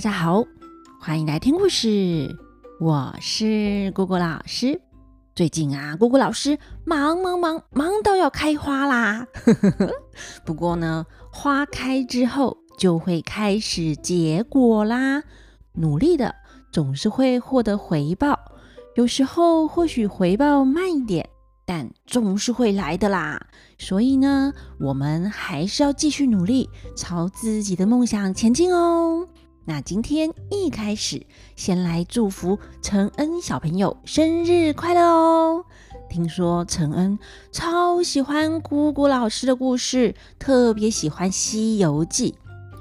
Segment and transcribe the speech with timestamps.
[0.00, 0.42] 大家好，
[0.98, 2.34] 欢迎来听故事。
[2.80, 4.80] 我是姑姑老师。
[5.34, 9.26] 最近啊，姑姑老师忙忙忙忙到要开花啦。
[10.42, 15.22] 不过呢，花开之后就会开始结果啦。
[15.74, 16.34] 努力的
[16.72, 18.40] 总是会获得回报，
[18.94, 21.28] 有时候或许回报慢一点。
[21.66, 23.48] 但总是会来的啦，
[23.78, 29.28] 所以呢，我们还是要继续努力，朝自己的梦想前进哦。
[29.70, 31.24] 那今天一开始，
[31.54, 35.64] 先来祝福陈恩小朋友生日快乐哦！
[36.08, 37.16] 听说陈恩
[37.52, 42.34] 超喜欢姑姑老师的故事，特别喜欢《西游记》，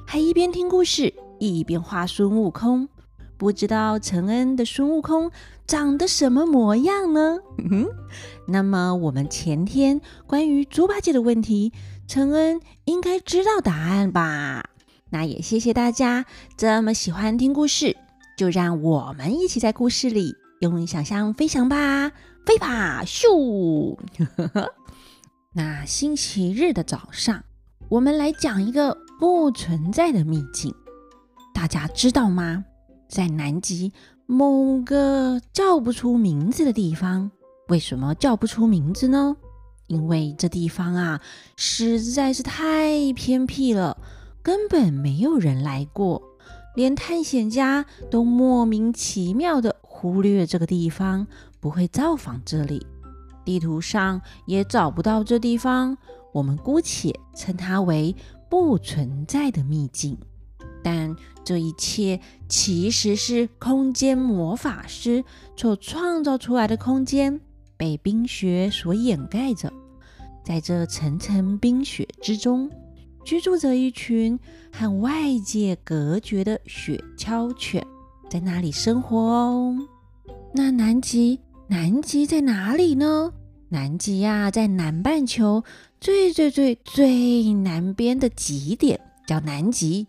[0.08, 2.90] 还一边听故事一边画孙悟空。
[3.38, 5.30] 不知道陈恩的孙悟空
[5.68, 7.38] 长得什么模样呢？
[8.48, 11.72] 那么我们前天关于猪八戒的问题，
[12.08, 14.64] 陈恩应该知道答案吧？
[15.12, 17.98] 那也谢谢大家这么喜欢听故事，
[18.38, 22.12] 就让我们一起在故事里用想象飞翔吧，
[22.46, 23.98] 飞吧，咻！
[25.54, 27.44] 那星期日的早上，
[27.90, 30.74] 我们来讲一个不存在的秘境，
[31.54, 32.64] 大家知道吗？
[33.10, 33.92] 在南极
[34.28, 37.32] 某个叫不出名字的地方，
[37.70, 39.36] 为什么叫不出名字呢？
[39.88, 41.20] 因为这地方啊
[41.56, 43.98] 实在是太偏僻了，
[44.42, 46.22] 根本没有人来过，
[46.76, 51.28] 连探险家都莫名其妙的忽略这个地方，
[51.60, 52.86] 不会造访这里，
[53.44, 55.98] 地图上也找不到这地方。
[56.32, 58.16] 我们姑且称它为
[58.50, 60.18] 不存在的秘境。
[60.82, 65.26] 但这一切其实是空间魔法师
[65.58, 67.42] 所创造出来的空间，
[67.76, 69.74] 被冰雪所掩盖着。
[70.46, 72.70] 在这层层冰雪之中，
[73.30, 74.40] 居住着一群
[74.72, 77.86] 和外界隔绝的雪橇犬，
[78.28, 79.78] 在那里生活哦。
[80.52, 83.32] 那南极，南极在哪里呢？
[83.70, 85.64] 南极呀，在南半球
[86.02, 89.00] 最最最最南边的极点。
[89.28, 90.08] 叫南极，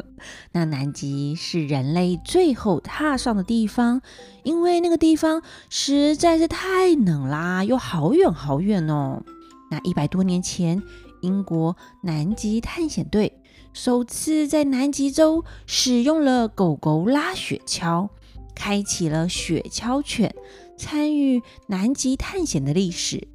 [0.52, 4.02] 那南极是人类最后踏上的地方，
[4.42, 5.40] 因为那个地方
[5.70, 9.22] 实在是太冷啦，又好远好远哦。
[9.70, 10.82] 那一百多年前，
[11.20, 13.40] 英国南极探险队
[13.72, 18.08] 首次在南极洲使用了狗狗拉雪橇，
[18.54, 20.34] 开启了雪橇犬
[20.76, 23.28] 参与南极探险的历史。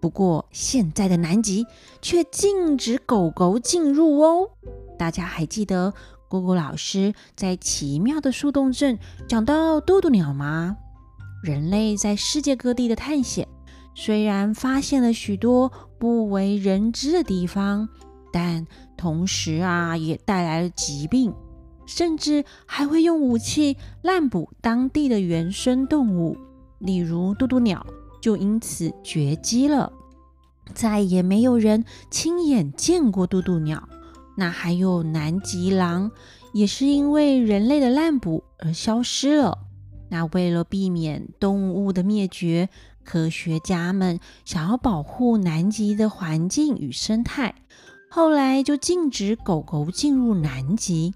[0.00, 1.66] 不过，现在的南极
[2.00, 4.50] 却禁止狗狗进入哦。
[4.98, 5.92] 大家还记得
[6.28, 10.76] 姑姑老师在奇妙的树洞镇讲到渡渡鸟吗？
[11.42, 13.46] 人类在世界各地的探险，
[13.94, 17.88] 虽然发现了许多不为人知的地方，
[18.32, 21.32] 但同时啊，也带来了疾病，
[21.86, 26.36] 甚至还会用武器滥捕当地的原生动物，
[26.78, 27.86] 例如渡渡鸟。
[28.20, 29.90] 就因此绝迹了，
[30.74, 33.88] 再也没有人亲眼见过渡渡鸟。
[34.36, 36.10] 那还有南极狼，
[36.52, 39.56] 也是因为人类的滥捕而消失了。
[40.10, 42.68] 那为了避免动物的灭绝，
[43.10, 47.56] 科学家们想要保护南极的环境与生态，
[48.08, 51.12] 后来就禁止狗狗进入南极，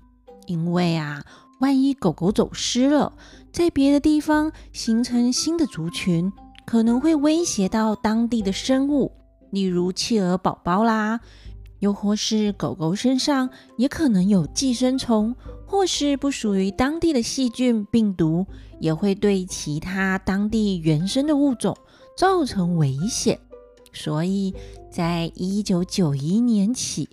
[0.49, 1.25] 因为啊，
[1.61, 3.13] 万一狗狗走失了，
[3.53, 6.33] 在别的地方形成新的族群。
[6.67, 9.13] 可能会威胁到当地的生物，
[9.51, 11.21] 例如企鹅宝宝啦，
[11.79, 18.47] 又或是狗狗身上也可能有寄生虫，或是不属于当地的细菌、病毒，
[18.81, 21.77] 也会对其他当地原生的物种
[22.17, 23.39] 造成危险。
[23.93, 24.55] 所以
[24.91, 27.09] 在一九九一年起，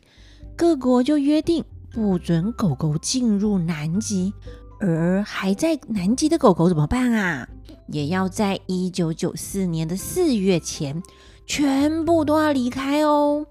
[0.56, 4.34] 各国就约定不准狗狗进入南极，
[4.79, 7.47] 而还在南极的狗狗怎么办啊？
[7.88, 11.03] 也要在一九九四年的四月前，
[11.45, 13.46] 全部都要离开哦。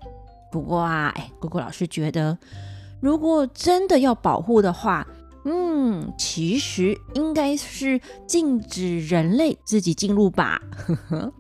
[0.50, 2.38] 不过啊，哎，姑姑老师觉得，
[3.00, 5.06] 如果真的要保护的话，
[5.44, 10.60] 嗯，其实应该是禁止人类自己进入吧。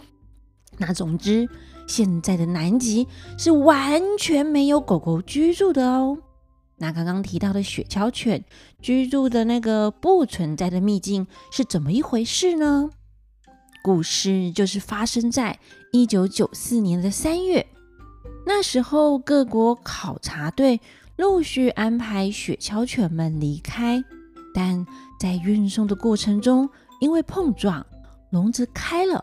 [0.78, 1.48] 那总之，
[1.86, 3.06] 现在的南极
[3.36, 6.18] 是完全没有狗狗居住的哦。
[6.78, 8.42] 那刚刚提到的雪橇犬
[8.80, 12.88] 居住的那个不存在的秘境是怎么一回事呢？
[13.82, 15.58] 故事就是发生在
[15.92, 17.66] 一九九四年的三月，
[18.46, 20.80] 那时候各国考察队
[21.20, 24.02] 陆续安排雪橇犬们离开，
[24.54, 24.86] 但
[25.20, 26.66] 在运送的过程中，
[26.98, 27.84] 因为碰撞，
[28.30, 29.22] 笼子开了，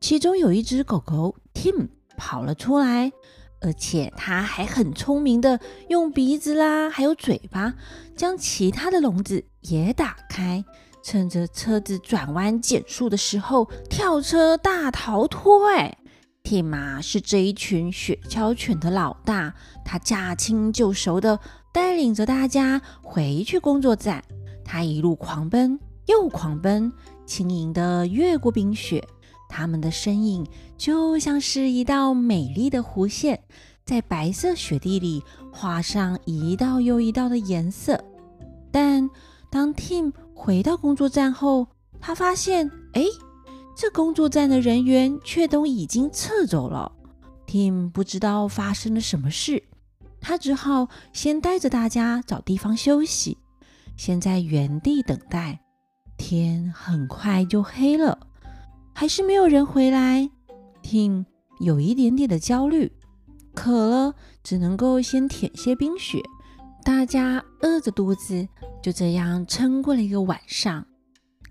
[0.00, 3.12] 其中有一只狗狗 Tim 跑了出来。
[3.60, 7.74] 而且它还很聪明的用鼻子啦，还有嘴巴，
[8.16, 10.64] 将其他的笼子也打开，
[11.04, 15.68] 趁着车子转弯减速的时候跳车大逃脱。
[15.68, 15.97] 哎
[16.48, 19.52] ，Tim 啊是这一群雪橇犬的老大，
[19.84, 21.38] 他驾轻就熟的
[21.74, 24.24] 带领着大家回去工作站。
[24.64, 26.90] 他一路狂奔又狂奔，
[27.26, 29.06] 轻盈的越过冰雪。
[29.46, 30.46] 他们的身影
[30.78, 33.42] 就像是一道美丽的弧线，
[33.84, 35.22] 在白色雪地里
[35.52, 38.02] 画上一道又一道的颜色。
[38.70, 39.10] 但
[39.50, 41.66] 当 Tim 回到工作站后，
[42.00, 43.04] 他发现，哎，
[43.80, 46.90] 这工作站的人员却都已经撤走了。
[47.46, 49.62] Tim 不知道发生了什么事，
[50.20, 53.38] 他只好先带着大家找地方休息，
[53.96, 55.60] 先在原地等待。
[56.16, 58.18] 天很快就黑了。
[58.92, 60.28] 还是没有人回来
[60.82, 61.24] ，Tim
[61.60, 62.90] 有一点点的焦虑，
[63.54, 66.20] 渴了只能够先舔些冰雪。
[66.82, 68.48] 大家饿着肚子，
[68.82, 70.84] 就这样撑过了一个晚上。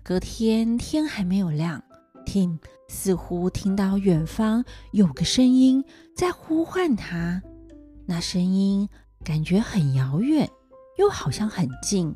[0.02, 1.82] 隔天天还没有亮
[2.28, 2.58] ，Tim
[2.88, 5.82] 似乎听到远方有个声音
[6.14, 7.42] 在呼唤他，
[8.04, 8.88] 那声音
[9.24, 10.48] 感觉很遥远，
[10.98, 12.14] 又好像很近。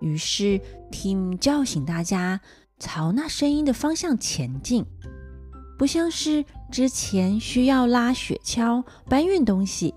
[0.00, 0.60] 于是
[0.90, 2.40] Tim 叫醒大家。
[2.80, 4.84] 朝那声音的方向前进，
[5.78, 9.94] 不像是之前需要拉雪橇搬运东西。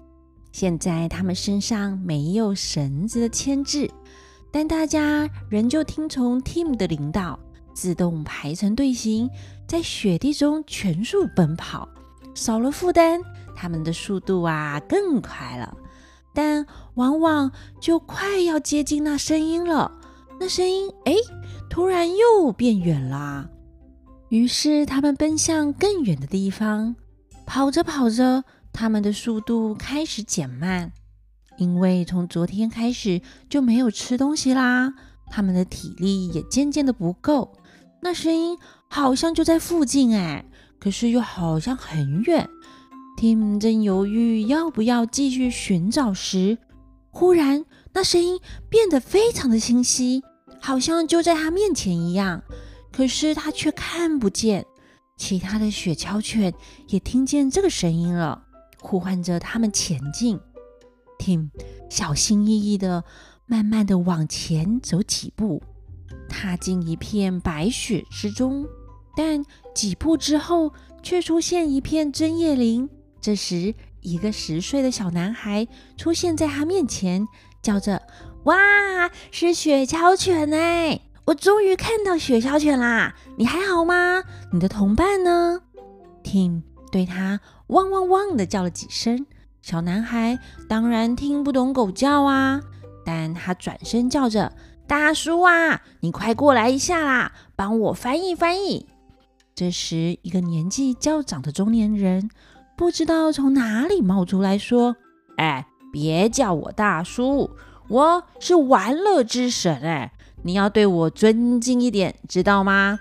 [0.53, 3.89] 现在他们身上没有绳子的牵制，
[4.51, 7.37] 但大家仍旧听从 Tim 的领导，
[7.77, 9.29] 自动排成队形，
[9.67, 11.87] 在雪地中全速奔跑。
[12.33, 13.21] 少了负担，
[13.55, 15.77] 他们的速度啊更快了。
[16.33, 16.65] 但
[16.95, 19.91] 往往就快要接近那声音了，
[20.39, 21.13] 那声音哎。
[21.69, 23.47] 突然又变远啦，
[24.29, 26.95] 于是他们奔向更远的地方。
[27.45, 30.91] 跑着跑着，他们的速度开始减慢，
[31.57, 34.95] 因为从昨天开始就没有吃东西啦。
[35.29, 37.53] 他们的体力也渐渐的不够。
[38.01, 38.57] 那声音
[38.87, 40.45] 好像就在附近哎，
[40.79, 42.47] 可是又好像很远。
[43.17, 46.57] Tim 正犹豫要不要继续寻找时，
[47.09, 48.39] 忽然那声音
[48.69, 50.23] 变得非常的清晰。
[50.59, 52.43] 好像就在他面前一样，
[52.91, 54.65] 可是他却看不见。
[55.15, 56.53] 其他的雪橇犬
[56.87, 58.43] 也听见这个声音了，
[58.79, 60.39] 呼唤着他们前进。
[61.17, 61.49] Tim
[61.89, 63.03] 小心翼翼的、
[63.47, 65.63] 慢慢的往前走几步，
[66.27, 68.65] 踏进一片白雪之中。
[69.15, 69.43] 但
[69.73, 70.71] 几步之后，
[71.01, 72.87] 却出现一片针叶林。
[73.19, 77.27] 这时，一个十岁的小男孩出现在他面前，
[77.61, 78.01] 叫着。
[78.43, 78.55] 哇，
[79.31, 81.01] 是雪橇犬哎！
[81.25, 83.13] 我终于看到雪橇犬啦！
[83.37, 84.23] 你还好吗？
[84.53, 85.61] 你的同伴呢
[86.23, 89.25] ？Tim 对他汪汪汪的叫了几声。
[89.61, 90.39] 小男孩
[90.69, 92.61] 当然听不懂狗叫啊，
[93.03, 94.49] 但他转身叫着
[94.87, 98.87] ：“大叔啊，你快过来一下啦，帮我翻译翻译。”
[99.53, 102.29] 这时，一个年纪较长的中年人
[102.75, 104.95] 不知道从哪里冒出来说
[105.37, 107.49] ：“哎，别叫我大叔。”
[107.89, 110.11] 我是玩乐之神哎，
[110.43, 112.99] 你要对我尊敬一点，知道吗？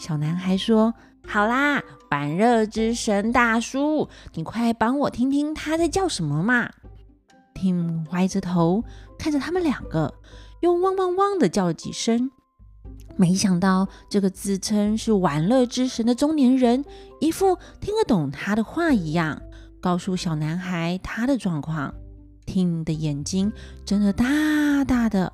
[0.00, 0.94] 小男孩说
[1.28, 6.70] ：“好啦，玩乐之神大叔，你快帮我听听他在叫什么嘛。
[7.54, 8.84] ”Tim 歪着头
[9.18, 10.14] 看着他们两个，
[10.60, 12.30] 又汪汪汪的叫了几声。
[13.16, 16.84] 没想到这个自称是玩乐之神的中年人，
[17.20, 19.40] 一副听得懂他的话一样，
[19.80, 21.94] 告诉小男孩他的状况。
[22.46, 23.52] Tim 的眼睛
[23.84, 25.32] 睁得大大的。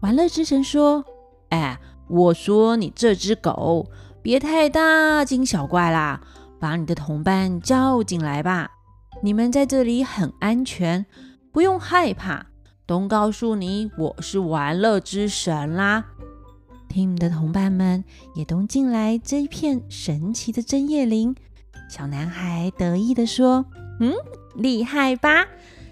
[0.00, 1.04] 玩乐之神说
[1.50, 3.90] ：“哎，我说你这只狗
[4.22, 6.20] 别太大惊小怪啦，
[6.60, 8.70] 把你的同伴叫进来吧。
[9.22, 11.04] 你们在这里很安全，
[11.50, 12.46] 不用害怕。
[12.86, 16.04] 都告诉你，我是玩乐之神啦。
[16.88, 21.34] ”Tim 的同伴们也都进来这一片神奇的针叶林。
[21.90, 23.66] 小男孩得意地说
[24.00, 24.14] ：“嗯，
[24.54, 25.46] 厉害吧？”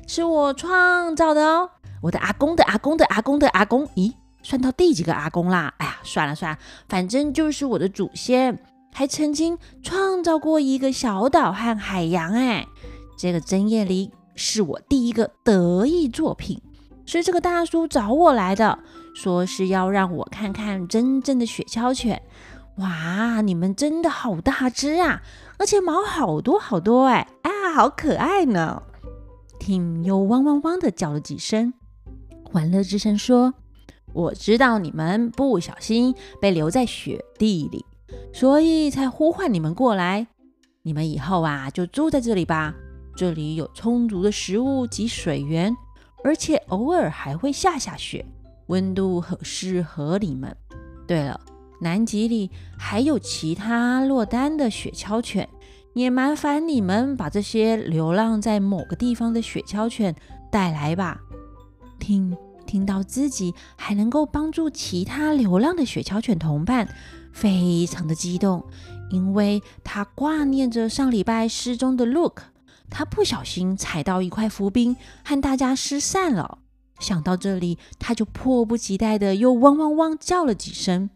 [0.07, 1.71] 是我创造的哦，
[2.03, 5.75] 我的阿公的阿公的阿公的阿公，咦，算到第几个阿公啦？
[5.79, 6.59] 哎呀，算了算了，
[6.89, 8.59] 反正就是我的祖先，
[8.93, 12.33] 还曾经创造过一个小岛和海洋。
[12.35, 12.67] 哎，
[13.19, 16.61] 这个针叶林是我第一个得意作品，
[17.07, 18.79] 是这个大叔找我来的，
[19.15, 22.23] 说是要让我看看真正的雪橇犬。
[22.79, 25.23] 哇，你们真的好大只啊，
[25.59, 28.83] 而且毛好多好多，哎，啊，好可爱呢。
[29.61, 31.73] Tim 又汪汪汪的叫了几声。
[32.53, 33.55] 玩乐之声说
[34.13, 37.85] ：“我知道你们不小心被留在雪地里，
[38.33, 40.27] 所以才呼唤你们过来。
[40.83, 42.75] 你们以后啊就住在这里吧。
[43.17, 45.75] 这里有充足的食物及水源，
[46.25, 48.25] 而且偶尔还会下下雪，
[48.67, 50.57] 温度很适合你们。
[51.07, 51.39] 对了，
[51.83, 55.47] 南极里还有其他落单的雪橇犬，
[55.93, 60.17] 也麻烦你们把这些流浪在某个地方的雪橇犬
[60.51, 61.21] 带来吧。
[61.99, 62.35] 听，
[62.67, 66.89] 听到自己还能够帮助其他流浪的雪橇犬同伴，
[67.35, 68.65] 非常的激动，
[69.11, 72.41] 因为他挂念着上礼拜失踪的 Look。
[72.91, 76.59] 他不小心踩到一块浮冰，和大家失散了。
[77.01, 81.11] 想到这里，他就迫不及待的又汪汪汪叫了几声。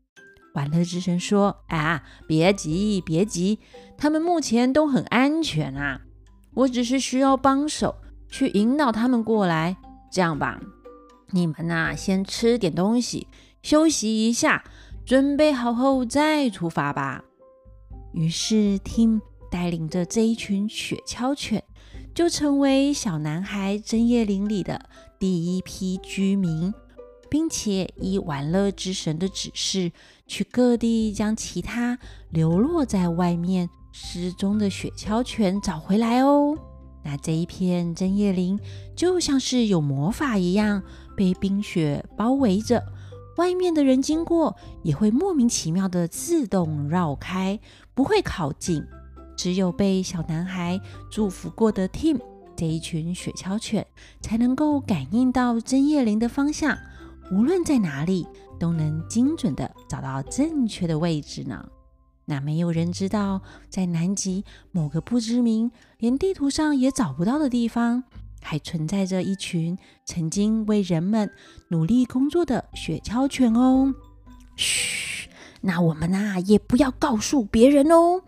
[0.54, 3.60] 玩乐之神说：“啊，别急，别急，
[3.96, 6.00] 他们目前都很安全啊。
[6.54, 7.94] 我只是需要帮手
[8.28, 9.76] 去引导他们过来。
[10.10, 10.60] 这样吧，
[11.30, 13.28] 你们呐，先吃点东西，
[13.62, 14.64] 休息一下，
[15.06, 17.22] 准备好后再出发吧。”
[18.12, 19.20] 于是，Tim
[19.50, 21.62] 带领着这一群雪橇犬。
[22.14, 24.88] 就成为小男孩针叶林里的
[25.20, 26.74] 第一批居民，
[27.30, 29.92] 并且依玩乐之神的指示，
[30.26, 31.96] 去各地将其他
[32.30, 36.58] 流落在外面失踪的雪橇犬找回来哦。
[37.04, 38.58] 那这一片针叶林
[38.96, 40.82] 就像是有魔法一样，
[41.16, 42.84] 被冰雪包围着，
[43.36, 47.60] 外面的人经过也会莫名其妙的自动绕开，
[47.94, 48.84] 不会靠近。
[49.38, 52.20] 只有被小男孩祝福过的 Tim
[52.56, 53.86] 这一群雪橇犬，
[54.20, 56.76] 才能够感应到针叶林的方向，
[57.30, 58.26] 无论在哪里
[58.58, 61.64] 都能精准的找到正确的位置呢。
[62.24, 63.40] 那没有人知道，
[63.70, 68.02] 在南极某个不知名、连地图上也找不到的地方，
[68.42, 71.30] 还存在着一群曾经为人们
[71.68, 73.94] 努力工作的雪橇犬哦。
[74.56, 75.30] 嘘，
[75.60, 78.20] 那我们呐也不要告诉别人哦。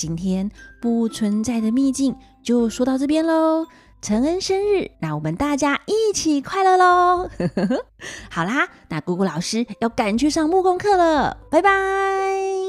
[0.00, 3.66] 今天不存在的秘境就说到这边喽。
[4.00, 7.28] 陈恩生日，那我们大家一起快乐喽！
[8.32, 12.59] 好啦，那姑姑老师要赶去上木工课了，拜拜。